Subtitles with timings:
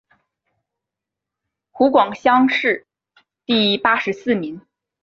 [1.69, 2.87] 湖广乡试
[3.45, 4.65] 第八十四名。